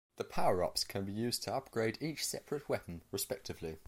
The 0.15 0.23
power-ups 0.23 0.83
can 0.83 1.05
be 1.05 1.11
used 1.13 1.43
to 1.43 1.53
upgrade 1.53 2.01
each 2.01 2.25
separate 2.25 2.67
weapon 2.67 3.03
respectively. 3.11 3.77